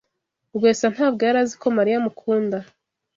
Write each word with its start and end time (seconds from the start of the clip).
Rwesa 0.55 0.87
ntabwo 0.93 1.21
yari 1.27 1.37
azi 1.43 1.55
ko 1.61 1.67
Mariya 1.77 1.95
amukunda. 2.01 2.57